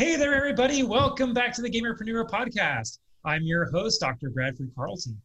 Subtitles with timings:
[0.00, 0.82] Hey there, everybody.
[0.82, 3.00] Welcome back to the Gamerpreneur Podcast.
[3.26, 4.30] I'm your host, Dr.
[4.30, 5.20] Bradford Carlson.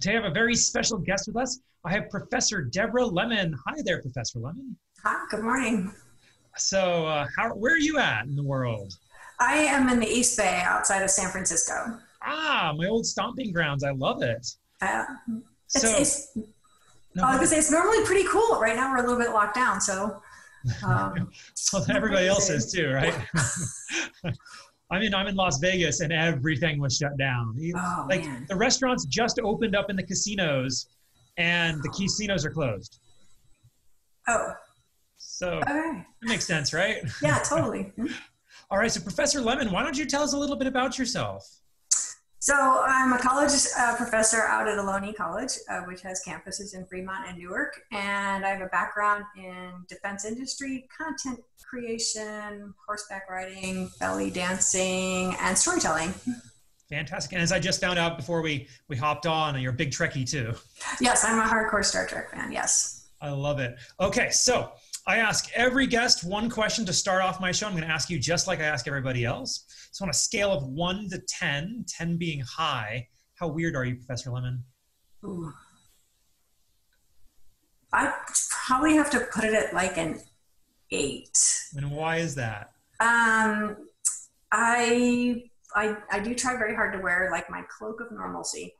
[0.00, 1.60] Today I have a very special guest with us.
[1.84, 3.54] I have Professor Deborah Lemon.
[3.68, 4.76] Hi there, Professor Lemon.
[5.04, 5.94] Hi, good morning.
[6.56, 8.92] So, uh, how, where are you at in the world?
[9.38, 12.00] I am in the East Bay outside of San Francisco.
[12.20, 13.84] Ah, my old stomping grounds.
[13.84, 14.44] I love it.
[14.82, 15.04] Uh,
[15.72, 16.36] it's, So- it's,
[17.14, 18.58] No, I was gonna say it's normally pretty cool.
[18.60, 20.20] Right now we're a little bit locked down, so
[20.84, 21.30] um,
[21.72, 23.14] well, everybody else is too, right?
[24.90, 27.54] I mean, I'm in Las Vegas and everything was shut down.
[27.76, 30.88] oh like man, the restaurants just opened up in the casinos
[31.36, 33.00] and the casinos are closed.
[34.28, 34.52] oh,
[35.18, 37.02] So okay, it makes sense, right?
[37.22, 37.92] yeah, totally.
[38.70, 41.46] All right, so Professor Lemon, why don't you tell us a little bit about yourself?
[42.40, 46.86] So I'm a college uh, professor out at Ohlone College, uh, which has campuses in
[46.86, 53.90] Fremont and Newark, and I have a background in defense industry, content creation, horseback riding,
[53.98, 56.14] belly dancing, and storytelling.
[56.88, 57.32] Fantastic.
[57.32, 60.28] And as I just found out before we we hopped on, you're a big Trekkie
[60.28, 60.54] too.
[61.00, 62.52] Yes, I'm a hardcore Star Trek fan.
[62.52, 63.08] Yes.
[63.20, 63.76] I love it.
[63.98, 64.72] Okay, so
[65.08, 67.66] I ask every guest one question to start off my show.
[67.66, 69.64] I'm going to ask you just like I ask everybody else.
[69.90, 73.94] So on a scale of one to 10, 10 being high, how weird are you,
[73.96, 74.62] Professor Lemon?
[75.24, 75.50] Ooh.
[77.90, 78.12] I
[78.66, 80.20] probably have to put it at like an
[80.90, 81.38] eight.
[81.74, 82.72] And why is that?
[83.00, 83.78] Um,
[84.52, 88.74] I, I I do try very hard to wear like my cloak of normalcy,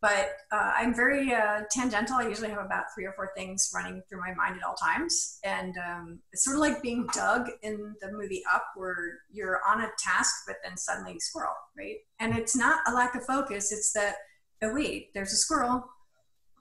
[0.00, 2.16] but uh, I'm very uh, tangential.
[2.16, 5.40] I usually have about three or four things running through my mind at all times,
[5.44, 9.80] and um, it's sort of like being Dug in the movie Up, where you're on
[9.80, 11.96] a task, but then suddenly squirrel, right?
[12.20, 14.16] And it's not a lack of focus; it's that
[14.62, 15.84] oh wait, there's a squirrel.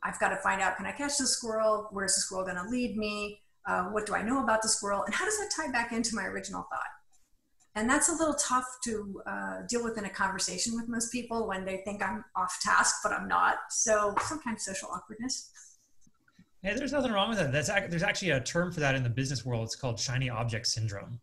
[0.03, 1.87] I've got to find out can I catch the squirrel?
[1.91, 3.41] Where's the squirrel going to lead me?
[3.67, 5.03] Uh, what do I know about the squirrel?
[5.03, 6.96] And how does that tie back into my original thought?
[7.77, 11.47] And that's a little tough to uh, deal with in a conversation with most people
[11.47, 13.57] when they think I'm off task, but I'm not.
[13.69, 15.51] So sometimes social awkwardness.
[16.63, 17.51] Hey, there's nothing wrong with that.
[17.51, 19.65] That's there's actually a term for that in the business world.
[19.65, 21.19] It's called shiny object syndrome.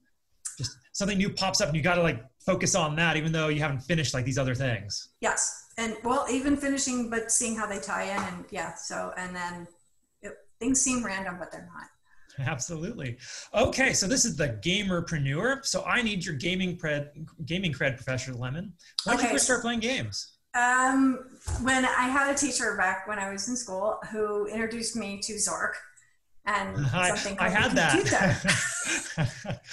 [0.56, 3.48] Just something new pops up and you got to like focus on that, even though
[3.48, 5.09] you haven't finished like these other things.
[5.20, 5.72] Yes.
[5.76, 8.22] And well, even finishing, but seeing how they tie in.
[8.32, 9.66] And yeah, so, and then
[10.22, 11.88] it, things seem random, but they're not.
[12.46, 13.16] Absolutely.
[13.54, 15.64] Okay, so this is the gamerpreneur.
[15.64, 17.10] So I need your gaming cred,
[17.46, 18.72] gaming cred, Professor Lemon.
[19.04, 19.34] When did you Okay.
[19.34, 20.32] first start playing games?
[20.54, 21.18] Um,
[21.62, 25.32] when I had a teacher back when I was in school who introduced me to
[25.34, 25.72] Zork
[26.46, 28.36] and I, something I called had the computer.
[29.16, 29.60] that.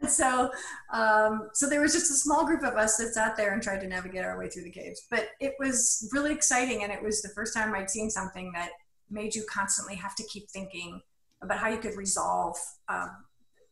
[0.00, 0.50] And so,
[0.92, 3.80] um, so there was just a small group of us that sat there and tried
[3.80, 5.06] to navigate our way through the caves.
[5.10, 8.70] But it was really exciting, and it was the first time I'd seen something that
[9.10, 11.00] made you constantly have to keep thinking
[11.42, 12.56] about how you could resolve
[12.88, 13.10] um,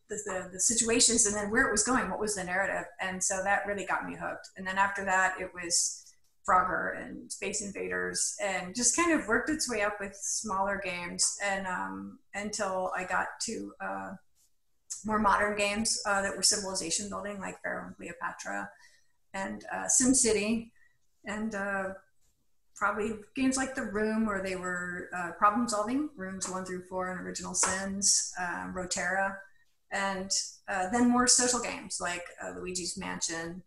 [0.09, 2.85] the, the, the situations and then where it was going, what was the narrative.
[2.99, 4.49] And so that really got me hooked.
[4.57, 6.13] And then after that, it was
[6.47, 11.37] Frogger and Space Invaders, and just kind of worked its way up with smaller games,
[11.43, 13.71] and um, until I got to.
[13.79, 14.11] Uh,
[15.05, 18.69] more modern games uh, that were civilization building, like Pharaoh and Cleopatra,
[19.33, 20.71] and uh, SimCity,
[21.25, 21.89] and uh,
[22.81, 27.11] probably games like The Room, where they were uh, problem solving, rooms one through four
[27.11, 29.35] and Original Sins, uh, Rotera,
[29.91, 30.31] and
[30.67, 33.61] uh, then more social games like uh, Luigi's Mansion,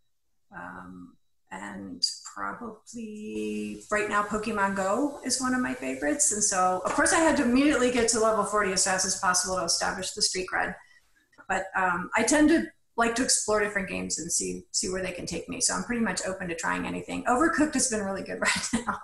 [0.52, 1.14] um,
[1.52, 2.02] and
[2.34, 6.32] probably right now Pokemon Go is one of my favorites.
[6.32, 9.20] And so, of course, I had to immediately get to level 40 as fast as
[9.20, 10.74] possible to establish the street cred
[11.48, 12.66] but um, I tend to
[12.96, 15.60] like to explore different games and see see where they can take me.
[15.60, 17.24] So I'm pretty much open to trying anything.
[17.24, 19.00] Overcooked has been really good right now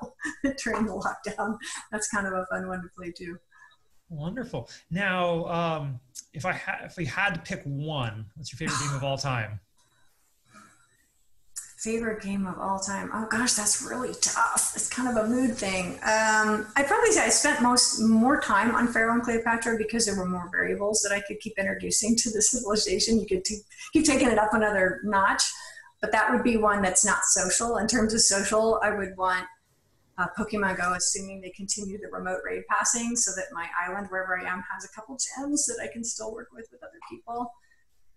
[0.62, 1.59] during the lockdown.
[1.91, 3.39] That's kind of a fun one to play too.
[4.09, 4.69] Wonderful.
[4.91, 6.00] Now, um,
[6.33, 9.19] if I ha- if we had to pick one, what's your favorite game of all
[9.19, 9.61] time?
[11.81, 13.11] Favorite game of all time?
[13.15, 14.73] Oh gosh, that's really tough.
[14.77, 15.95] It's kind of a mood thing.
[16.03, 20.15] Um, I'd probably say I spent most more time on Pharaoh and Cleopatra because there
[20.15, 23.19] were more variables that I could keep introducing to the civilization.
[23.19, 23.63] You could t-
[23.95, 25.43] keep taking it up another notch,
[26.03, 27.79] but that would be one that's not social.
[27.79, 29.47] In terms of social, I would want
[30.19, 34.38] uh, Pokemon Go, assuming they continue the remote raid passing, so that my island, wherever
[34.38, 37.50] I am, has a couple gems that I can still work with with other people.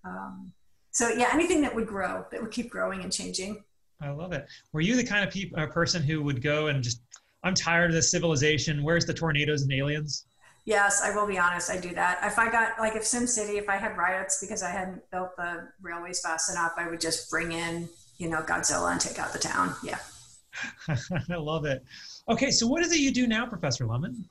[0.04, 0.52] Um,
[0.94, 3.64] so yeah, anything that would grow, that would keep growing and changing.
[4.00, 4.48] I love it.
[4.72, 7.02] Were you the kind of uh, person who would go and just,
[7.44, 8.84] I'm tired of this civilization.
[8.84, 10.26] Where's the tornadoes and aliens?
[10.66, 11.70] Yes, I will be honest.
[11.70, 12.20] I do that.
[12.24, 15.68] If I got like if SimCity, if I had riots because I hadn't built the
[15.82, 19.40] railways fast enough, I would just bring in, you know, Godzilla and take out the
[19.40, 19.76] town.
[19.84, 20.00] Yeah.
[20.88, 21.84] I love it.
[22.30, 24.24] Okay, so what is it you do now, Professor Lemon?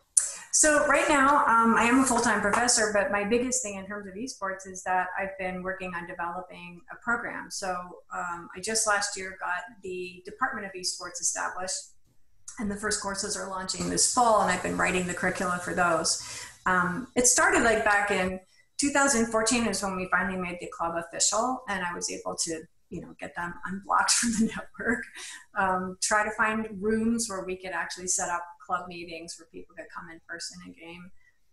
[0.54, 4.06] So right now, um, I am a full-time professor, but my biggest thing in terms
[4.06, 7.50] of esports is that I've been working on developing a program.
[7.50, 7.70] So
[8.14, 11.78] um, I just last year got the Department of Esports established,
[12.58, 15.72] and the first courses are launching this fall, and I've been writing the curricula for
[15.72, 16.22] those.
[16.66, 18.38] Um, it started like back in
[18.78, 23.00] 2014 is when we finally made the club official, and I was able to you
[23.00, 25.04] know get them unblocked from the network.
[25.58, 29.74] Um, try to find rooms where we could actually set up club meetings where people
[29.74, 31.10] could come in person and game.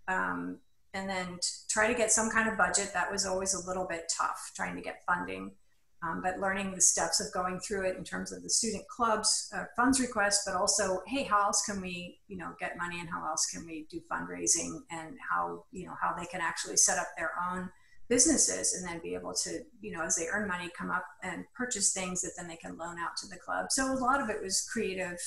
[0.08, 0.58] Um,
[0.94, 1.40] and then
[1.70, 2.92] try to get some kind of budget.
[2.94, 5.52] That was always a little bit tough trying to get funding.
[6.02, 9.52] Um, but learning the steps of going through it in terms of the student clubs
[9.54, 13.10] uh, funds request but also hey how else can we you know get money and
[13.10, 16.98] how else can we do fundraising and how you know how they can actually set
[16.98, 17.70] up their own
[18.10, 21.46] businesses and then be able to you know as they earn money come up and
[21.56, 23.68] purchase things that then they can loan out to the club.
[23.70, 25.20] So a lot of it was creative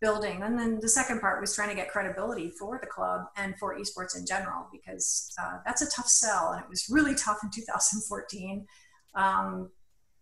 [0.00, 0.42] building.
[0.42, 3.76] And then the second part was trying to get credibility for the club and for
[3.78, 7.50] esports in general because uh, that's a tough sell and it was really tough in
[7.50, 8.66] 2014
[9.14, 9.70] um,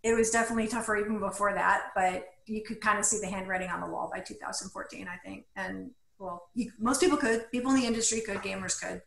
[0.03, 3.69] it was definitely tougher even before that but you could kind of see the handwriting
[3.69, 5.45] on the wall by 2014 i think.
[5.57, 9.03] And well you, most people could people in the industry could gamers could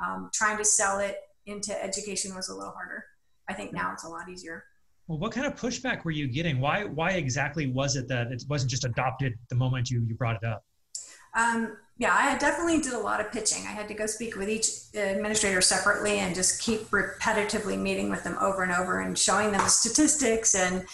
[0.00, 3.04] um, trying to sell it into education was a little harder.
[3.48, 4.64] I think now it's a lot easier.
[5.06, 6.60] Well, what kind of pushback were you getting?
[6.60, 10.36] Why why exactly was it that it wasn't just adopted the moment you you brought
[10.36, 10.64] it up?
[11.36, 13.64] Um, yeah, I definitely did a lot of pitching.
[13.66, 18.24] I had to go speak with each administrator separately and just keep repetitively meeting with
[18.24, 20.86] them over and over and showing them the statistics and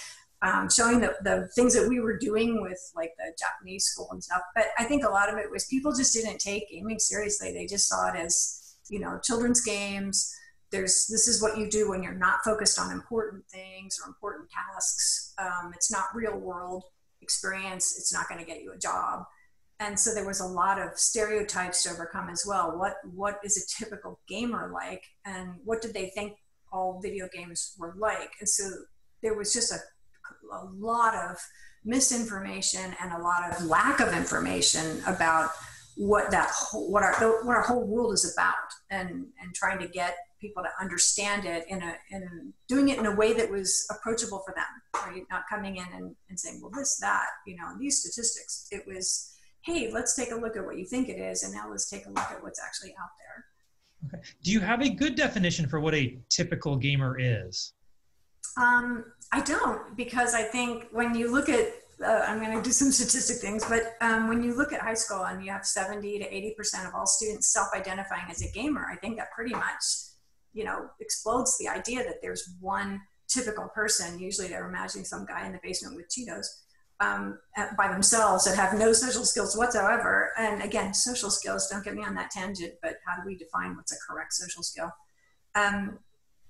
[0.42, 4.24] um, showing the, the things that we were doing with like the Japanese school and
[4.24, 4.42] stuff.
[4.54, 7.52] But I think a lot of it was people just didn't take gaming seriously.
[7.52, 10.34] They just saw it as, you know, children's games
[10.72, 14.48] there's this is what you do when you're not focused on important things or important
[14.50, 15.34] tasks.
[15.38, 16.84] Um, it's not real world
[17.22, 17.96] experience.
[17.98, 19.24] It's not going to get you a job.
[19.80, 22.78] And so there was a lot of stereotypes to overcome as well.
[22.78, 25.04] What what is a typical gamer like?
[25.24, 26.34] And what did they think
[26.72, 28.32] all video games were like?
[28.38, 28.70] And so
[29.22, 29.78] there was just a,
[30.54, 31.38] a lot of
[31.84, 35.50] misinformation and a lot of lack of information about
[35.96, 37.12] what that whole, what our
[37.44, 38.54] what our whole world is about
[38.90, 43.06] and and trying to get people to understand it in a in doing it in
[43.06, 45.22] a way that was approachable for them right?
[45.30, 48.66] Not coming in and, and saying well this that you know these statistics.
[48.70, 49.32] It was
[49.62, 52.06] hey let's take a look at what you think it is and now let's take
[52.06, 54.10] a look at what's actually out there.
[54.18, 54.28] Okay.
[54.42, 57.74] Do you have a good definition for what a typical gamer is?
[58.56, 61.68] Um, i don't because i think when you look at
[62.04, 64.94] uh, I'm going to do some statistic things, but um, when you look at high
[64.94, 66.30] school and you have 70 to
[66.60, 69.82] 80% of all students self identifying as a gamer, I think that pretty much
[70.52, 75.46] you know explodes the idea that there's one typical person usually they're imagining some guy
[75.46, 76.46] in the basement with cheetos
[76.98, 77.38] um,
[77.78, 80.32] by themselves that have no social skills whatsoever.
[80.36, 83.76] And again social skills don't get me on that tangent but how do we define
[83.76, 84.90] what's a correct social skill?
[85.54, 85.98] Um,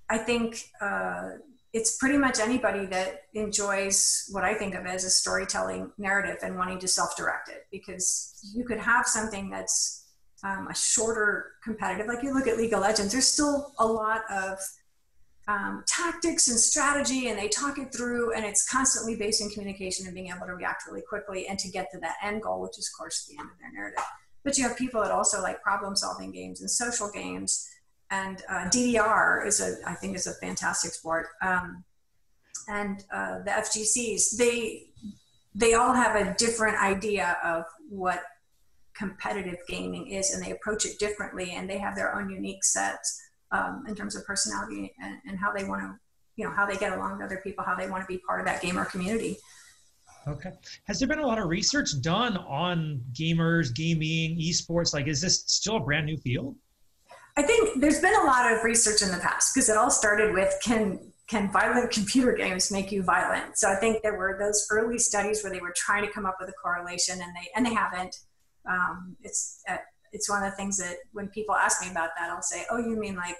[0.09, 1.29] i think uh,
[1.73, 6.57] it's pretty much anybody that enjoys what I think of as a storytelling narrative and
[6.57, 10.05] wanting to self-direct it because you could have something that's
[10.43, 12.07] um, a shorter competitive.
[12.07, 14.59] Like you look at League of Legends, there's still a lot of
[15.47, 20.05] um, tactics and strategy, and they talk it through, and it's constantly based in communication
[20.05, 22.77] and being able to react really quickly and to get to that end goal, which
[22.77, 24.03] is, of course, the end of their narrative.
[24.43, 27.67] But you have people that also like problem-solving games and social games,
[28.11, 31.27] and uh, DDR is a, I think, is a fantastic sport.
[31.41, 31.83] Um,
[32.67, 34.87] and uh, the FGCs, they
[35.55, 38.21] they all have a different idea of what
[38.93, 43.19] competitive gaming is and they approach it differently and they have their own unique sets
[43.51, 45.93] um, in terms of personality and, and how they want to
[46.37, 48.39] you know how they get along with other people how they want to be part
[48.39, 49.37] of that gamer community.
[50.27, 50.51] Okay.
[50.85, 54.93] Has there been a lot of research done on gamers gaming esports?
[54.93, 56.55] Like is this still a brand new field
[57.37, 60.33] i think there's been a lot of research in the past because it all started
[60.33, 64.67] with can can violent computer games make you violent so i think there were those
[64.71, 67.65] early studies where they were trying to come up with a correlation and they and
[67.65, 68.17] they haven't
[68.69, 69.77] um, it's uh,
[70.11, 72.77] it's one of the things that when people ask me about that, I'll say, "Oh,
[72.77, 73.37] you mean like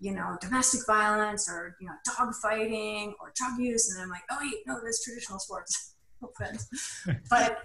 [0.00, 4.22] you know domestic violence or you know dog fighting or drug use?" And I'm like,
[4.30, 5.94] "Oh, wait, no, that's traditional sports."
[7.30, 7.58] but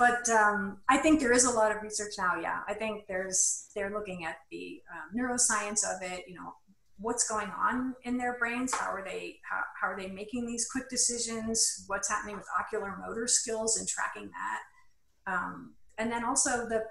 [0.00, 2.40] but um, I think there is a lot of research now.
[2.40, 6.24] Yeah, I think there's they're looking at the um, neuroscience of it.
[6.26, 6.54] You know,
[6.98, 8.74] what's going on in their brains?
[8.74, 11.84] How are they how, how are they making these quick decisions?
[11.86, 15.32] What's happening with ocular motor skills and tracking that?
[15.32, 16.84] Um, and then also the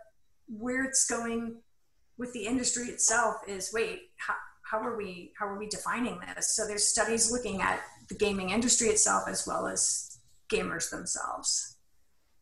[0.48, 1.58] where it's going
[2.20, 4.36] with the industry itself is wait how,
[4.70, 8.50] how are we how are we defining this so there's studies looking at the gaming
[8.50, 10.18] industry itself as well as
[10.52, 11.78] gamers themselves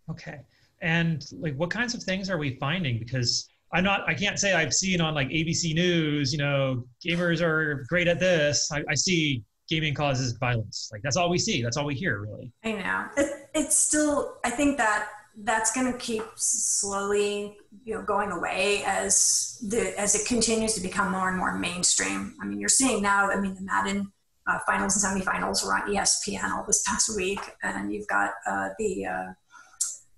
[0.10, 0.40] okay
[0.82, 4.08] and like what kinds of things are we finding because I'm not.
[4.08, 6.32] I can't say I've seen on like ABC News.
[6.32, 8.70] You know, gamers are great at this.
[8.72, 10.90] I, I see gaming causes violence.
[10.92, 11.62] Like that's all we see.
[11.62, 12.52] That's all we hear, really.
[12.64, 13.06] I know.
[13.18, 14.38] It, it's still.
[14.46, 15.10] I think that
[15.44, 20.82] that's going to keep slowly, you know, going away as the as it continues to
[20.82, 22.36] become more and more mainstream.
[22.42, 23.30] I mean, you're seeing now.
[23.30, 24.12] I mean, the Madden
[24.48, 28.70] uh, finals and semifinals were on ESPN all this past week, and you've got uh,
[28.80, 29.34] the uh,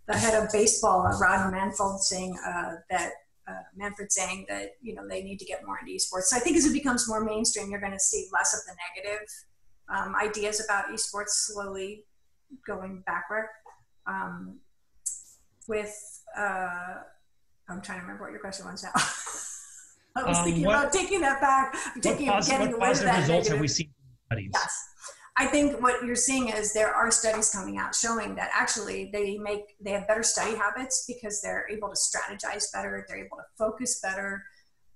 [0.09, 3.11] the head of baseball, uh, Rob Manfred, saying uh, that
[3.47, 6.23] uh, Manfred saying that you know they need to get more into esports.
[6.23, 8.75] So I think as it becomes more mainstream, you're going to see less of the
[8.89, 9.27] negative
[9.87, 12.05] um, ideas about esports slowly
[12.65, 13.47] going backward.
[14.07, 14.59] Um,
[15.67, 15.95] with
[16.35, 18.91] I'm trying to remember what your question was now.
[20.15, 22.87] I was um, thinking what, about taking that back, taking what positive, getting what away
[22.87, 23.51] positive results negative.
[23.51, 23.89] have we seen
[24.25, 24.49] studies.
[24.53, 24.89] Yes.
[25.39, 29.37] I think what you're seeing is there are studies coming out showing that actually they
[29.37, 33.45] make they have better study habits because they're able to strategize better, they're able to
[33.57, 34.43] focus better.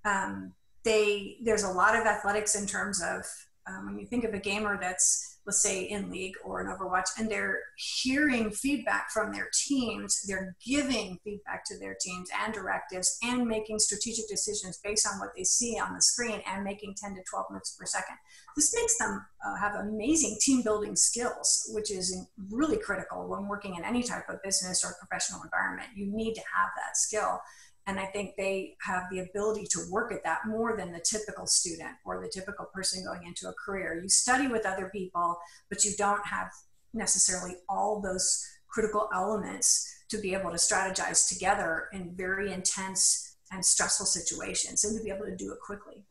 [0.04, 0.52] Um,
[0.84, 3.24] they there's a lot of athletics in terms of
[3.66, 7.08] um, when you think of a gamer that's let's say in league or in overwatch
[7.18, 13.18] and they're hearing feedback from their teams they're giving feedback to their teams and directives
[13.22, 17.14] and making strategic decisions based on what they see on the screen and making 10
[17.14, 18.16] to 12 moves per second.
[18.56, 22.16] This makes them uh, have amazing team building skills which is
[22.50, 25.88] really critical when working in any type of business or professional environment.
[25.94, 27.40] You need to have that skill
[27.86, 31.46] and I think they have the ability to work at that more than the typical
[31.46, 34.00] student or the typical person going into a career.
[34.02, 35.36] You study with other people,
[35.68, 36.50] but you don't have
[36.94, 43.64] necessarily all those critical elements to be able to strategize together in very intense and
[43.64, 46.04] stressful situations and to be able to do it quickly.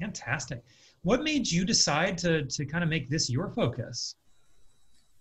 [0.00, 0.62] Fantastic.
[1.02, 4.16] What made you decide to, to kind of make this your focus?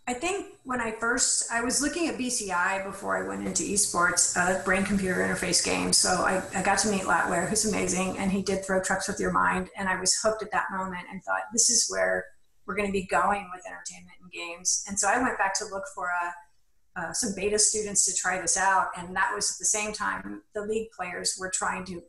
[0.08, 4.38] I think when I first, I was looking at BCI before I went into esports,
[4.38, 5.98] uh, brain computer interface games.
[5.98, 9.08] So I, I got to meet Lat Ware, who's amazing, and he did throw trucks
[9.08, 9.70] with your mind.
[9.76, 12.26] And I was hooked at that moment and thought, this is where
[12.68, 14.86] we're going to be going with entertainment and games.
[14.88, 18.40] And so I went back to look for a, uh, some beta students to try
[18.40, 18.90] this out.
[18.96, 22.04] And that was at the same time the league players were trying to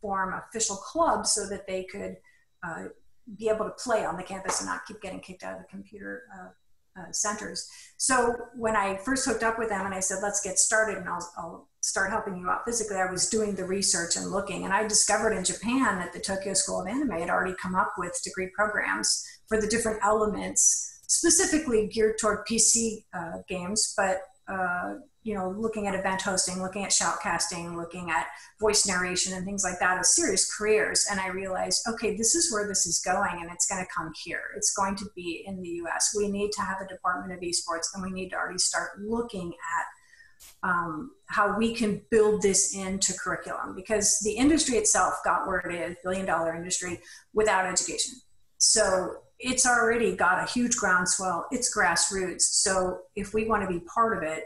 [0.00, 2.16] form official clubs so that they could
[2.66, 2.84] uh,
[3.38, 5.68] be able to play on the campus and not keep getting kicked out of the
[5.68, 6.22] computer
[6.98, 7.68] uh, centers.
[7.96, 11.08] So when I first hooked up with them and I said, let's get started and
[11.08, 14.64] I'll, I'll, start helping you out physically, I was doing the research and looking.
[14.64, 17.94] And I discovered in Japan that the Tokyo School of Anime had already come up
[17.98, 24.94] with degree programs for the different elements, specifically geared toward PC uh, games, but uh,
[25.22, 28.26] you know, looking at event hosting, looking at shoutcasting, looking at
[28.60, 31.06] voice narration and things like that as serious careers.
[31.10, 34.12] And I realized, okay, this is where this is going and it's going to come
[34.24, 34.42] here.
[34.56, 36.14] It's going to be in the US.
[36.16, 39.48] We need to have a department of esports and we need to already start looking
[39.52, 39.86] at
[40.64, 45.74] um, how we can build this into curriculum because the industry itself got where it
[45.74, 47.00] is, billion dollar industry,
[47.32, 48.14] without education.
[48.58, 51.46] So it's already got a huge groundswell.
[51.50, 52.42] It's grassroots.
[52.42, 54.44] So if we want to be part of it,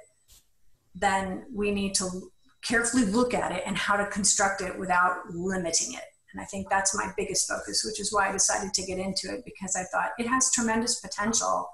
[0.97, 2.31] then we need to
[2.62, 6.05] carefully look at it and how to construct it without limiting it.
[6.33, 9.33] And I think that's my biggest focus, which is why I decided to get into
[9.33, 11.69] it because I thought it has tremendous potential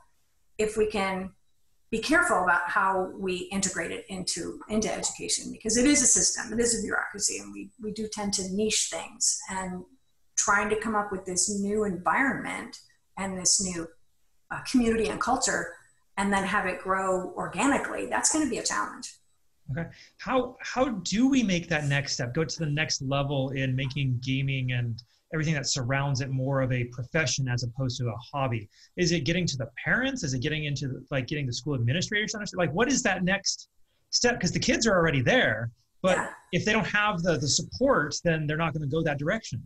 [0.58, 1.30] if we can
[1.90, 6.50] be careful about how we integrate it into into education because it is a system
[6.50, 9.84] it is a bureaucracy and we, we do tend to niche things and
[10.36, 12.78] trying to come up with this new environment
[13.18, 13.86] and this new
[14.50, 15.74] uh, community and culture
[16.16, 19.16] and then have it grow organically, that's going to be a challenge.
[19.70, 19.88] Okay.
[20.18, 22.34] How how do we make that next step?
[22.34, 25.02] Go to the next level in making gaming and
[25.32, 28.68] everything that surrounds it more of a profession as opposed to a hobby.
[28.96, 30.24] Is it getting to the parents?
[30.24, 32.58] Is it getting into the, like getting the school administrators to understand?
[32.58, 33.68] Like, what is that next
[34.10, 34.34] step?
[34.34, 35.70] Because the kids are already there,
[36.02, 36.30] but yeah.
[36.52, 39.62] if they don't have the the support, then they're not going to go that direction.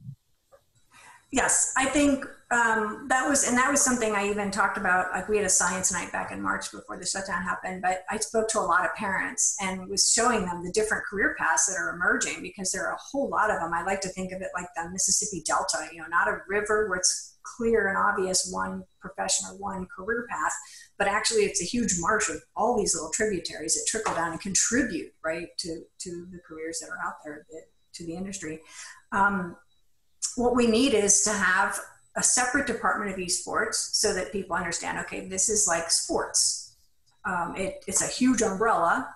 [1.32, 5.10] Yes, I think um, that was, and that was something I even talked about.
[5.10, 8.18] Like we had a science night back in March before the shutdown happened, but I
[8.18, 11.76] spoke to a lot of parents and was showing them the different career paths that
[11.76, 13.72] are emerging because there are a whole lot of them.
[13.74, 16.88] I like to think of it like the Mississippi Delta, you know, not a river
[16.88, 20.52] where it's clear and obvious one profession or one career path,
[20.98, 24.40] but actually it's a huge marsh of all these little tributaries that trickle down and
[24.40, 27.44] contribute right to to the careers that are out there
[27.94, 28.60] to the industry.
[29.12, 29.56] Um,
[30.36, 31.78] what we need is to have
[32.16, 36.76] a separate department of esports so that people understand okay this is like sports.
[37.24, 39.08] Um, it, it's a huge umbrella.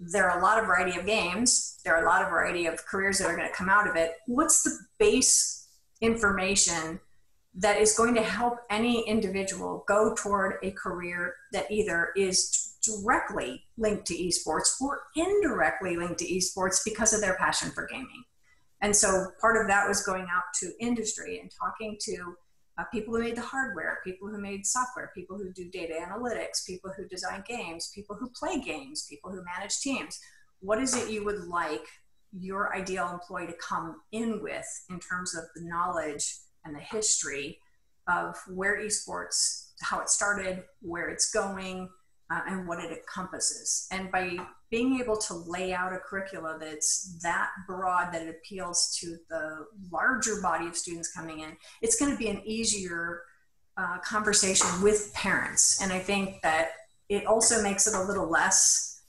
[0.00, 1.78] There are a lot of variety of games.
[1.84, 3.96] There are a lot of variety of careers that are going to come out of
[3.96, 4.12] it.
[4.26, 5.68] What's the base
[6.00, 7.00] information
[7.54, 13.64] that is going to help any individual go toward a career that either is directly
[13.76, 18.24] linked to esports or indirectly linked to esports because of their passion for gaming
[18.80, 22.36] And so part of that was going out to industry and talking to
[22.78, 26.64] uh, people who made the hardware, people who made software, people who do data analytics,
[26.64, 30.20] people who design games, people who play games, people who manage teams.
[30.60, 31.86] What is it you would like
[32.32, 37.58] your ideal employee to come in with in terms of the knowledge and the history
[38.06, 41.88] of where esports, how it started, where it's going,
[42.30, 43.86] uh, and what it encompasses.
[43.90, 44.36] And by
[44.70, 49.66] being able to lay out a curricula that's that broad that it appeals to the
[49.90, 53.22] larger body of students coming in, it's going to be an easier
[53.76, 55.80] uh, conversation with parents.
[55.82, 56.70] And I think that
[57.08, 59.02] it also makes it a little less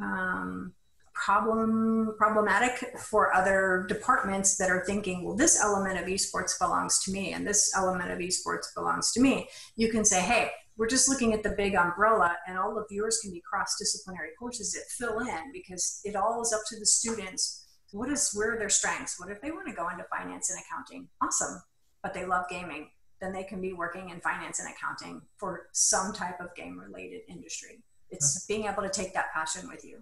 [0.00, 0.72] um,
[1.12, 7.10] problem problematic for other departments that are thinking well this element of esports belongs to
[7.10, 10.48] me and this element of esports belongs to me you can say hey
[10.78, 14.72] we're just looking at the big umbrella and all of yours can be cross-disciplinary courses
[14.72, 17.66] that fill in because it all is up to the students.
[17.90, 19.18] What is where are their strengths?
[19.18, 21.08] What if they want to go into finance and accounting?
[21.20, 21.60] Awesome.
[22.02, 22.90] But they love gaming.
[23.20, 27.22] Then they can be working in finance and accounting for some type of game related
[27.28, 27.82] industry.
[28.10, 29.98] It's being able to take that passion with you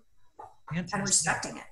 [0.68, 0.94] Fantastic.
[0.94, 1.64] and respecting it.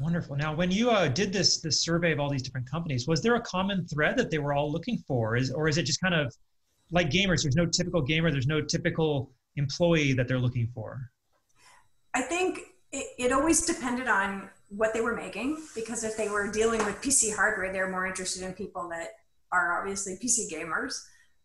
[0.00, 0.36] Wonderful.
[0.36, 3.34] Now, when you uh, did this this survey of all these different companies, was there
[3.34, 6.14] a common thread that they were all looking for, is or is it just kind
[6.14, 6.34] of
[6.94, 11.10] like gamers, there's no typical gamer, there's no typical employee that they're looking for?
[12.14, 12.60] I think
[12.92, 17.02] it, it always depended on what they were making because if they were dealing with
[17.02, 19.08] PC hardware, they're more interested in people that
[19.52, 20.94] are obviously PC gamers.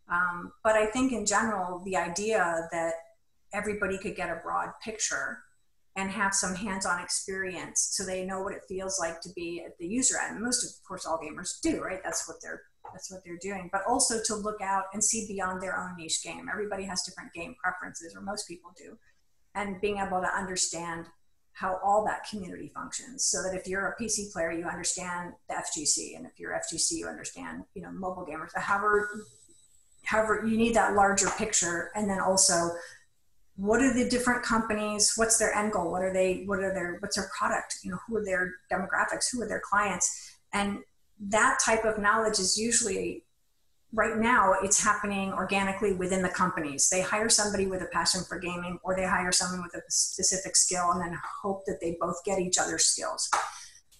[0.07, 2.93] Um, but I think in general, the idea that
[3.51, 5.39] everybody could get a broad picture
[5.95, 9.77] and have some hands-on experience so they know what it feels like to be at
[9.79, 10.41] the user end.
[10.41, 11.99] Most of course all gamers do, right?
[12.03, 12.61] That's what they're
[12.93, 13.69] that's what they're doing.
[13.71, 16.47] But also to look out and see beyond their own niche game.
[16.51, 18.97] Everybody has different game preferences, or most people do.
[19.55, 21.07] And being able to understand
[21.53, 25.55] how all that community functions so that if you're a PC player, you understand the
[25.55, 26.15] FGC.
[26.15, 28.55] And if you're FGC, you understand, you know, mobile gamers.
[28.55, 29.09] However,
[30.03, 31.91] however, you need that larger picture.
[31.95, 32.69] And then also
[33.59, 36.95] what are the different companies what's their end goal what are they what are their
[37.01, 40.79] what's their product you know who are their demographics who are their clients and
[41.19, 43.23] that type of knowledge is usually
[43.91, 48.37] right now it's happening organically within the companies they hire somebody with a passion for
[48.37, 52.23] gaming or they hire someone with a specific skill and then hope that they both
[52.23, 53.29] get each other's skills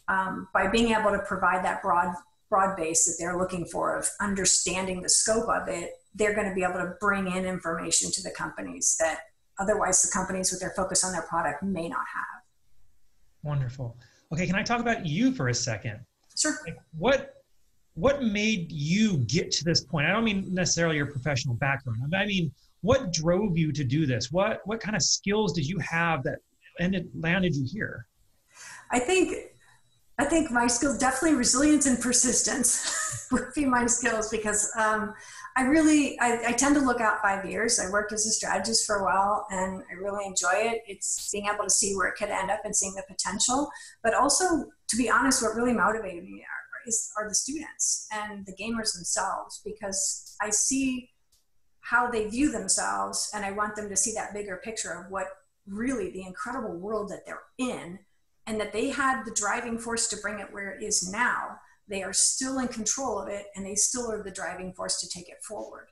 [0.08, 2.14] um, by being able to provide that broad
[2.50, 6.56] broad base that they're looking for of understanding the scope of it they're going to
[6.56, 9.22] be able to bring in information to the companies that
[9.60, 12.42] otherwise the companies with their focus on their product may not have.
[13.44, 13.98] Wonderful.
[14.32, 16.00] Okay, can I talk about you for a second?
[16.40, 16.58] Sure.
[16.66, 17.36] Like what
[17.96, 20.08] what made you get to this point?
[20.08, 22.14] I don't mean necessarily your professional background.
[22.16, 24.32] I mean, what drove you to do this?
[24.32, 26.40] What what kind of skills did you have that
[26.80, 28.08] ended landed you here?
[28.92, 29.50] I think
[30.20, 35.14] I think my skills definitely resilience and persistence would be my skills because um,
[35.56, 37.80] I really, I, I, tend to look out five years.
[37.80, 40.82] I worked as a strategist for a while and I really enjoy it.
[40.88, 43.70] It's being able to see where it could end up and seeing the potential.
[44.04, 48.46] But also, to be honest, what really motivated me are, is, are the students and
[48.46, 51.10] the gamers themselves because I see
[51.82, 55.28] how they view themselves and I want them to see that bigger picture of what
[55.68, 58.00] really the incredible world that they're in
[58.48, 61.58] and that they had the driving force to bring it where it is now.
[61.88, 65.10] They are still in control of it and they still are the driving force to
[65.10, 65.88] take it forward.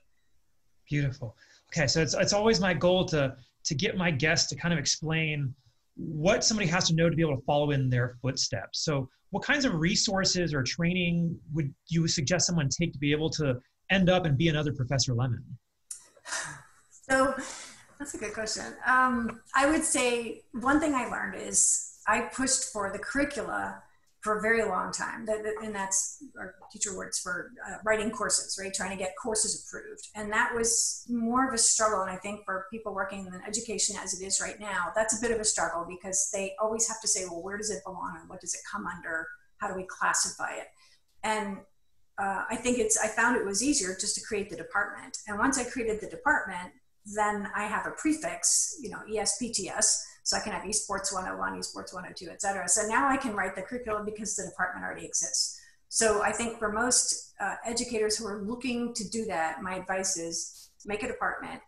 [0.88, 1.36] Beautiful.
[1.72, 4.80] Okay so it's, it's always my goal to to get my guests to kind of
[4.80, 5.54] explain
[5.98, 8.84] what somebody has to know to be able to follow in their footsteps.
[8.84, 13.30] So what kinds of resources or training would you suggest someone take to be able
[13.30, 15.44] to end up and be another professor lemon?
[17.10, 17.34] So
[17.98, 18.74] that's a good question.
[18.86, 23.82] Um, i would say one thing i learned is i pushed for the curricula
[24.28, 25.24] for a very long time.
[25.24, 28.74] That, and that's our teacher words for uh, writing courses, right?
[28.74, 30.06] Trying to get courses approved.
[30.14, 32.02] And that was more of a struggle.
[32.02, 35.20] And I think for people working in education as it is right now, that's a
[35.22, 38.18] bit of a struggle because they always have to say, well, where does it belong
[38.20, 39.26] and what does it come under?
[39.56, 40.66] How do we classify it?
[41.24, 41.56] And
[42.18, 45.16] uh, I think it's, I found it was easier just to create the department.
[45.26, 46.70] And once I created the department,
[47.16, 51.94] then I have a prefix, you know, ESPTS, so I can have esports 101, esports
[51.94, 52.68] 102, et cetera.
[52.68, 55.58] So now I can write the curriculum because the department already exists.
[55.88, 60.18] So I think for most uh, educators who are looking to do that, my advice
[60.18, 61.62] is make a department,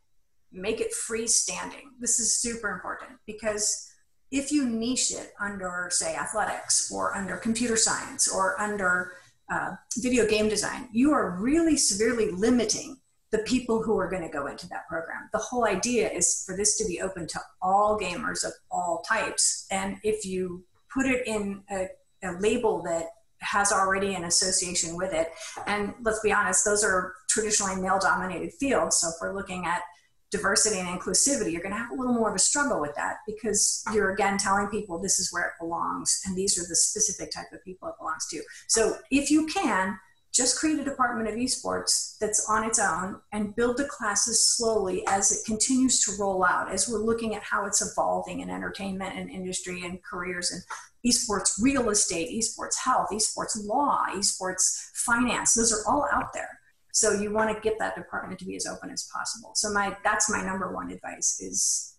[0.53, 1.87] make it freestanding.
[2.01, 3.91] This is super important because
[4.31, 9.13] if you niche it under, say, athletics or under computer science or under
[9.51, 13.00] uh, video game design, you are really severely limiting
[13.33, 15.29] the people who are going to go into that program.
[15.33, 19.67] The whole idea is for this to be open to all gamers of all types.
[19.71, 21.89] And if you put it in a,
[22.25, 23.07] a label that
[23.41, 25.31] has already an association with it.
[25.67, 28.99] And let's be honest, those are traditionally male dominated fields.
[28.99, 29.83] So if we're looking at
[30.31, 33.17] diversity and inclusivity, you're going to have a little more of a struggle with that
[33.27, 37.33] because you're again telling people this is where it belongs and these are the specific
[37.33, 38.41] type of people it belongs to.
[38.69, 39.99] So if you can,
[40.33, 45.05] just create a department of esports that's on its own and build the classes slowly
[45.09, 49.17] as it continues to roll out as we're looking at how it's evolving in entertainment
[49.17, 50.63] and industry and careers and
[51.05, 55.55] esports real estate esports health esports law esports finance.
[55.55, 56.61] Those are all out there.
[56.93, 59.53] So you want to get that department to be as open as possible.
[59.55, 61.97] So my that's my number one advice is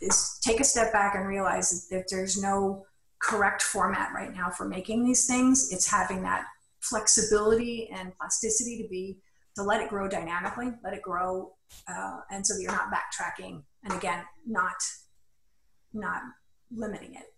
[0.00, 2.84] is take a step back and realize that there's no
[3.20, 5.72] correct format right now for making these things.
[5.72, 6.44] It's having that
[6.88, 9.18] flexibility and plasticity to be
[9.56, 11.52] to let it grow dynamically, let it grow,
[11.88, 14.74] uh, and so that you're not backtracking, and again, not
[15.92, 16.22] not
[16.74, 17.32] limiting it.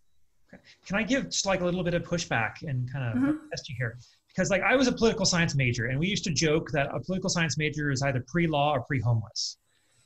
[0.52, 0.62] Okay.
[0.86, 3.48] Can I give just like a little bit of pushback and kind of mm-hmm.
[3.50, 3.98] test you here?
[4.28, 7.00] Because like I was a political science major, and we used to joke that a
[7.00, 9.58] political science major is either pre-law or pre-homeless.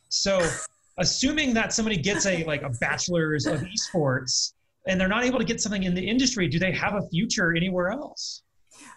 [0.08, 0.40] So,
[0.98, 4.52] assuming that somebody gets a like a bachelor's of esports
[4.86, 7.54] and they're not able to get something in the industry, do they have a future
[7.54, 8.42] anywhere else?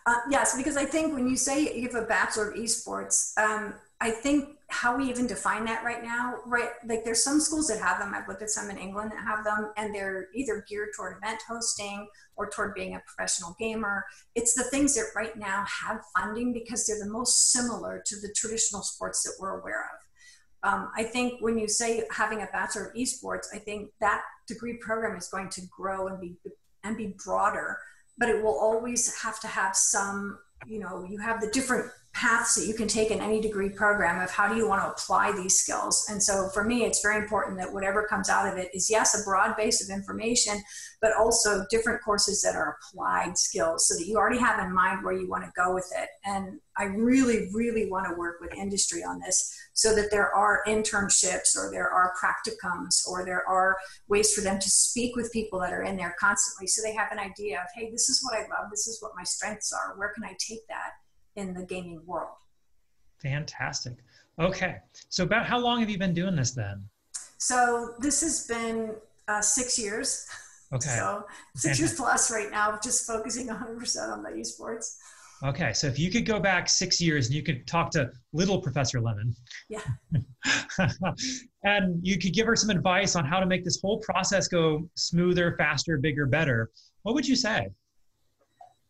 [0.05, 3.73] Uh, yes, because I think when you say you have a bachelor of esports, um,
[4.01, 6.71] I think how we even define that right now, right?
[6.85, 8.13] Like there's some schools that have them.
[8.13, 11.41] I've looked at some in England that have them, and they're either geared toward event
[11.47, 14.03] hosting or toward being a professional gamer.
[14.35, 18.33] It's the things that right now have funding because they're the most similar to the
[18.35, 20.69] traditional sports that we're aware of.
[20.69, 24.77] Um, I think when you say having a bachelor of esports, I think that degree
[24.81, 26.35] program is going to grow and be
[26.83, 27.77] and be broader
[28.17, 32.53] but it will always have to have some you know you have the different paths
[32.53, 35.31] that you can take in any degree program of how do you want to apply
[35.31, 36.05] these skills.
[36.09, 39.19] And so for me it's very important that whatever comes out of it is yes
[39.19, 40.61] a broad base of information
[41.01, 45.03] but also different courses that are applied skills so that you already have in mind
[45.03, 46.09] where you want to go with it.
[46.23, 50.63] And i really really want to work with industry on this so that there are
[50.67, 55.59] internships or there are practicums or there are ways for them to speak with people
[55.59, 58.35] that are in there constantly so they have an idea of hey this is what
[58.35, 58.69] i love.
[58.71, 59.97] This is what my strengths are.
[59.97, 60.93] Where can i take that
[61.35, 62.35] in the gaming world.
[63.21, 63.97] Fantastic.
[64.39, 64.77] Okay
[65.09, 66.83] so about how long have you been doing this then?
[67.37, 68.95] So this has been
[69.27, 70.27] uh, six years.
[70.73, 70.89] Okay.
[70.89, 71.79] So six fantastic.
[71.79, 74.97] years plus right now just focusing 100% on the esports.
[75.43, 78.59] Okay, so if you could go back six years and you could talk to little
[78.59, 79.35] Professor Lemon,
[79.69, 79.81] yeah,
[81.63, 84.89] and you could give her some advice on how to make this whole process go
[84.95, 86.71] smoother, faster, bigger, better,
[87.03, 87.69] what would you say?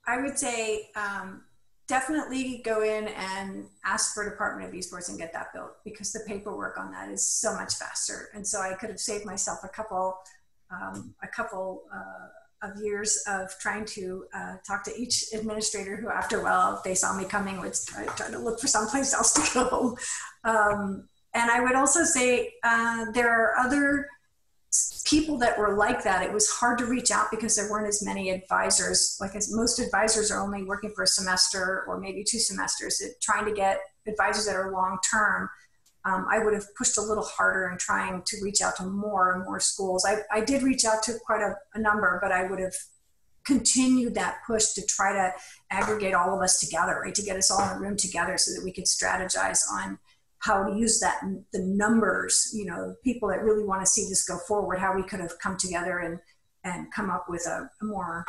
[0.08, 1.42] I would say um,
[1.88, 6.22] definitely go in and ask for Department of Esports and get that built because the
[6.28, 8.30] paperwork on that is so much faster.
[8.34, 10.18] And so I could have saved myself a couple,
[10.72, 11.84] um, a couple.
[11.94, 12.28] Uh,
[12.64, 16.84] of years of trying to uh, talk to each administrator who, after a while, if
[16.84, 19.98] they saw me coming, would try, try to look for someplace else to go.
[20.46, 24.10] Um, and I would also say uh, there are other
[25.06, 26.24] people that were like that.
[26.24, 29.18] It was hard to reach out because there weren't as many advisors.
[29.20, 33.02] Like as most advisors are only working for a semester or maybe two semesters.
[33.02, 35.50] It, trying to get advisors that are long term
[36.06, 39.34] um, I would have pushed a little harder in trying to reach out to more
[39.34, 40.06] and more schools.
[40.06, 42.74] I, I did reach out to quite a, a number, but I would have
[43.46, 45.34] continued that push to try to
[45.70, 47.16] aggregate all of us together, right?
[47.16, 49.98] To get us all in a room together so that we could strategize on
[50.44, 51.22] how to use that,
[51.54, 55.04] the numbers, you know, people that really want to see this go forward, how we
[55.04, 56.20] could have come together and,
[56.66, 58.26] and come up with a, a more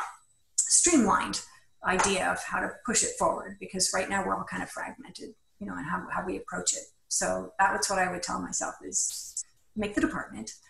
[0.57, 1.41] streamlined
[1.85, 5.35] idea of how to push it forward because right now we're all kind of fragmented,
[5.59, 6.83] you know, and how, how we approach it.
[7.09, 9.43] So that's what I would tell myself is
[9.75, 10.51] make the department.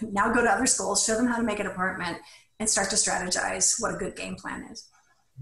[0.00, 2.16] Now go to other schools, show them how to make a department,
[2.58, 4.88] and start to strategize what a good game plan is.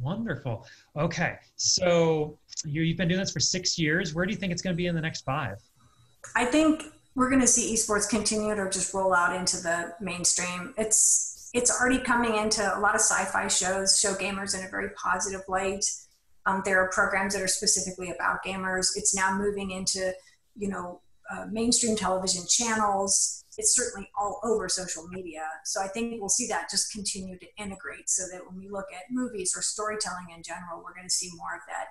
[0.00, 0.66] Wonderful.
[0.96, 4.14] Okay, so you, have been doing this for six years.
[4.14, 5.58] Where do you think it's going to be in the next five?
[6.36, 10.74] I think we're going to see esports continue to just roll out into the mainstream.
[10.78, 14.88] It's it's already coming into a lot of sci-fi shows, show gamers in a very
[14.90, 15.84] positive light.
[16.46, 18.96] Um, there are programs that are specifically about gamers.
[18.96, 20.14] It's now moving into
[20.56, 23.44] you know, uh, mainstream television channels.
[23.58, 25.44] It's certainly all over social media.
[25.64, 28.86] So I think we'll see that just continue to integrate so that when we look
[28.92, 31.88] at movies or storytelling in general, we're going to see more of that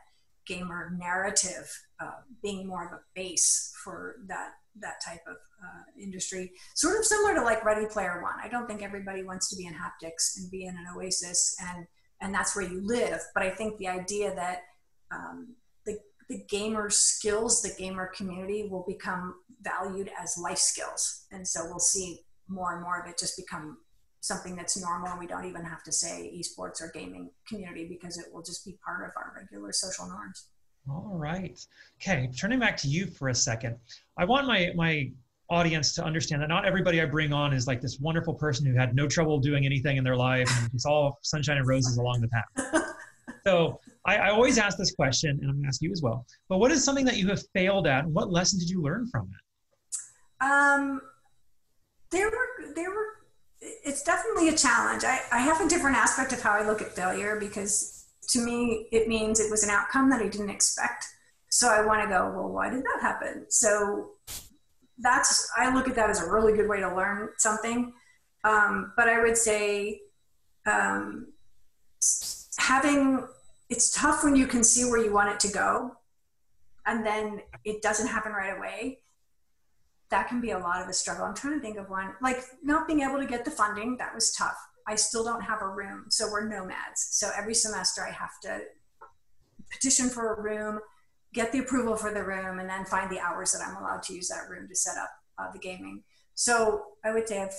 [0.53, 1.67] gamer narrative
[1.99, 6.51] uh, being more of a base for that that type of uh, industry.
[6.75, 8.35] Sort of similar to like ready player one.
[8.41, 11.85] I don't think everybody wants to be in haptics and be in an oasis and
[12.21, 13.19] and that's where you live.
[13.33, 14.61] But i think the idea that
[15.11, 15.55] um,
[16.31, 21.25] the gamer skills, the gamer community will become valued as life skills.
[21.31, 23.77] And so we'll see more and more of it just become
[24.21, 28.17] something that's normal and we don't even have to say esports or gaming community because
[28.17, 30.47] it will just be part of our regular social norms.
[30.89, 31.59] All right.
[32.01, 33.77] Okay, turning back to you for a second.
[34.17, 35.11] I want my my
[35.49, 38.73] audience to understand that not everybody I bring on is like this wonderful person who
[38.73, 42.21] had no trouble doing anything in their life and it's all sunshine and roses along
[42.21, 42.85] the path.
[43.43, 46.25] so I, I, always ask this question, and I'm going to ask you as well.
[46.47, 49.07] But what is something that you have failed at, and what lesson did you learn
[49.07, 50.43] from it?
[50.43, 51.01] Um,
[52.11, 53.20] there were there were.
[53.61, 55.03] It's definitely a challenge.
[55.03, 58.87] I, I have a different aspect of how I look at failure because to me
[58.91, 61.05] it means it was an outcome that I didn't expect.
[61.49, 63.45] So I want to go, well, why did that happen?
[63.49, 64.11] So
[64.97, 67.93] that's I look at that as a really good way to learn something.
[68.43, 70.01] Um, but I would say
[70.65, 71.27] um,
[72.57, 73.27] having
[73.69, 75.95] it's tough when you can see where you want it to go,
[76.85, 78.99] and then it doesn't happen right away.
[80.11, 81.25] That can be a lot of a struggle.
[81.25, 83.97] I'm trying to think of one like not being able to get the funding.
[83.97, 84.57] That was tough.
[84.87, 87.07] I still don't have a room, so we're nomads.
[87.11, 88.61] So every semester I have to
[89.71, 90.79] petition for a room
[91.33, 94.13] get the approval for the room, and then find the hours that I'm allowed to
[94.13, 96.03] use that room to set up uh, the gaming.
[96.35, 97.49] So I would say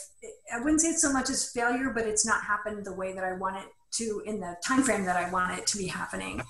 [0.52, 3.24] I wouldn't say it's so much as failure, but it's not happened the way that
[3.24, 6.42] I want it to in the time frame that I want it to be happening.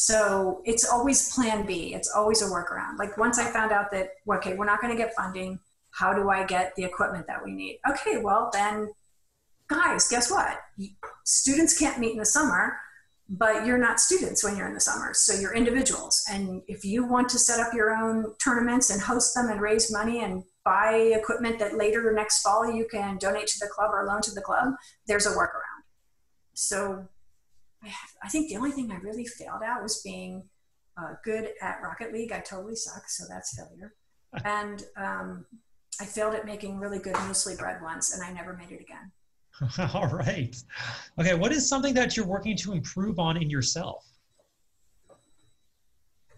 [0.00, 1.92] So it's always plan B.
[1.92, 2.98] It's always a workaround.
[2.98, 5.58] Like once I found out that okay, we're not going to get funding,
[5.90, 7.80] how do I get the equipment that we need?
[7.90, 8.92] Okay, well then
[9.66, 10.60] guys, guess what?
[11.24, 12.78] Students can't meet in the summer
[13.28, 17.04] but you're not students when you're in the summer so you're individuals and if you
[17.04, 20.94] want to set up your own tournaments and host them and raise money and buy
[20.94, 24.40] equipment that later next fall you can donate to the club or loan to the
[24.40, 24.72] club
[25.06, 25.82] there's a workaround
[26.54, 27.06] so
[28.22, 30.42] i think the only thing i really failed at was being
[30.96, 33.94] uh, good at rocket league i totally suck so that's failure
[34.44, 35.46] and um,
[36.00, 39.10] i failed at making really good muesli bread once and i never made it again
[39.94, 40.56] All right.
[41.18, 44.04] Okay, what is something that you're working to improve on in yourself?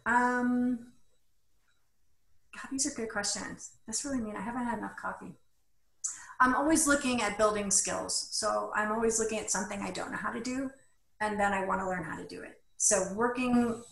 [0.06, 0.78] Um,
[2.54, 3.72] God, these are good questions.
[3.86, 4.36] That's really mean.
[4.36, 5.34] I haven't had enough coffee.
[6.40, 8.28] I'm always looking at building skills.
[8.30, 10.70] So I'm always looking at something I don't know how to do,
[11.20, 12.60] and then I want to learn how to do it.
[12.76, 13.82] So working,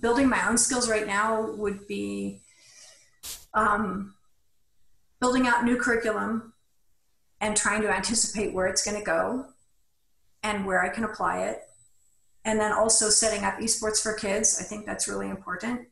[0.00, 2.40] building my own skills right now would be
[3.54, 4.14] um,
[5.20, 6.54] building out new curriculum
[7.40, 9.46] and trying to anticipate where it's going to go
[10.42, 11.62] and where I can apply it.
[12.44, 14.58] And then also setting up esports for kids.
[14.60, 15.88] I think that's really important.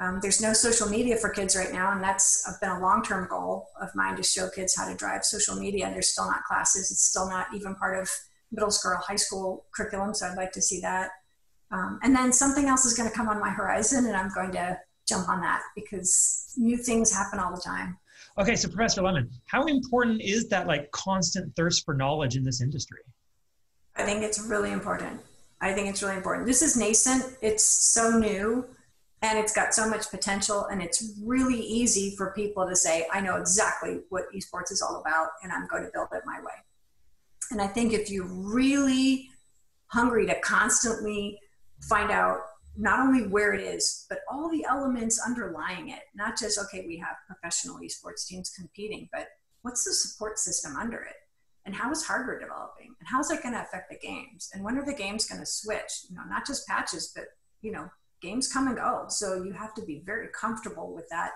[0.00, 3.28] Um, there's no social media for kids right now, and that's been a long term
[3.28, 5.86] goal of mine to show kids how to drive social media.
[5.86, 8.10] And there's still not classes, it's still not even part of
[8.52, 10.14] middle school or high school curriculum.
[10.14, 11.10] So I'd like to see that.
[11.70, 14.52] Um, and then something else is going to come on my horizon, and I'm going
[14.52, 14.78] to
[15.08, 17.98] jump on that because new things happen all the time.
[18.38, 22.60] Okay, so Professor Lemon, how important is that like constant thirst for knowledge in this
[22.60, 22.98] industry?
[23.96, 25.20] I think it's really important.
[25.60, 26.46] I think it's really important.
[26.46, 27.36] This is nascent.
[27.42, 28.66] It's so new
[29.22, 33.20] and it's got so much potential and it's really easy for people to say, I
[33.20, 36.52] know exactly what esports is all about and I'm going to build it my way.
[37.50, 39.30] And I think if you're really
[39.88, 41.38] hungry to constantly
[41.82, 42.38] find out
[42.76, 46.00] not only where it is, but all the elements underlying it.
[46.14, 49.28] Not just, okay, we have professional esports teams competing, but
[49.62, 51.14] what's the support system under it?
[51.64, 52.94] And how is hardware developing?
[52.98, 54.50] And how is that going to affect the games?
[54.52, 56.06] And when are the games going to switch?
[56.08, 57.26] You know, not just patches, but,
[57.62, 57.88] you know,
[58.20, 59.04] games come and go.
[59.08, 61.30] So you have to be very comfortable with that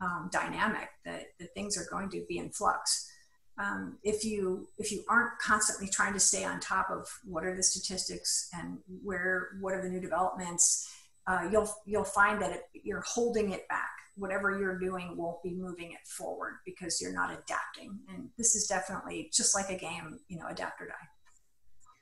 [0.00, 3.10] um, dynamic that, that things are going to be in flux
[3.58, 7.56] um, if you if you aren't constantly trying to stay on top of what are
[7.56, 10.88] the statistics and where what are the new developments,
[11.26, 13.90] uh, you'll you'll find that it, you're holding it back.
[14.16, 17.98] Whatever you're doing won't be moving it forward because you're not adapting.
[18.12, 20.94] And this is definitely just like a game, you know, adapt or die.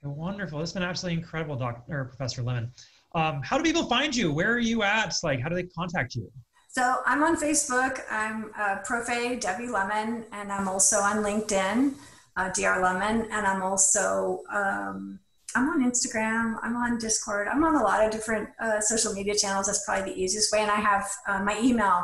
[0.03, 0.61] Wonderful.
[0.61, 2.05] This has been absolutely incredible, Dr.
[2.05, 2.71] Professor Lemon.
[3.15, 4.33] Um, how do people find you?
[4.33, 5.15] Where are you at?
[5.23, 6.31] Like, how do they contact you?
[6.77, 8.03] So I'm on Facebook.
[8.11, 11.95] I'm uh, Profe Debbie Lemon, and I'm also on LinkedIn,
[12.37, 12.83] uh, Dr.
[12.83, 15.19] Lemon, and I'm also um,
[15.55, 16.57] I'm on Instagram.
[16.63, 17.49] I'm on Discord.
[17.49, 19.69] I'm on a lot of different uh, social media channels.
[19.69, 20.59] That's probably the easiest way.
[20.59, 22.03] And I have uh, my email,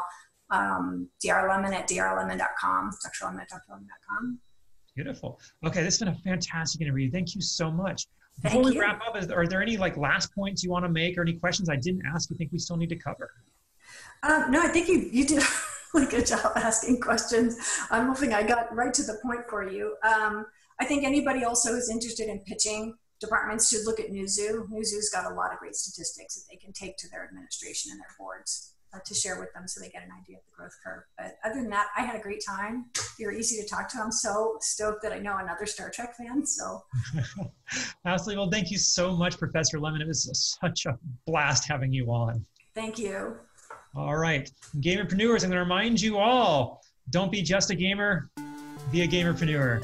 [0.49, 4.39] um, drlemon at drlemon.com, drlemon at drlemon.com.
[4.97, 5.39] Beautiful.
[5.67, 7.11] Okay, this has been a fantastic interview.
[7.11, 8.07] Thank you so much.
[8.41, 8.81] Before Thank we you.
[8.81, 11.35] wrap up, is, are there any like last points you want to make or any
[11.35, 13.33] questions I didn't ask you think we still need to cover?
[14.23, 15.47] Um, no, I think you, you did a
[15.95, 17.57] really good job asking questions.
[17.91, 19.97] I'm hoping I got right to the point for you.
[20.03, 20.47] Um,
[20.81, 24.69] I think anybody also who's interested in pitching departments should look at Newzoo.
[24.69, 28.01] Newzoo's got a lot of great statistics that they can take to their administration and
[28.01, 30.77] their boards uh, to share with them so they get an idea of the growth
[30.85, 31.05] curve.
[31.17, 32.87] But other than that, I had a great time.
[33.19, 33.99] You're easy to talk to.
[33.99, 36.45] I'm so stoked that I know another Star Trek fan.
[36.45, 36.83] So,
[38.05, 38.41] absolutely.
[38.41, 40.03] Well, thank you so much, Professor Lemon.
[40.03, 40.29] It was
[40.61, 42.45] such a blast having you on.
[42.75, 43.37] Thank you.
[43.95, 48.31] All right, gamerpreneurs, I'm going to remind you all don't be just a gamer,
[48.91, 49.83] be a gamerpreneur.